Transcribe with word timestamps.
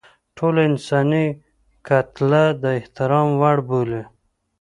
ټوله 0.37 0.61
انساني 0.69 1.25
کتله 1.87 2.43
د 2.61 2.65
احترام 2.79 3.27
وړ 3.41 3.57
بولي. 3.67 4.03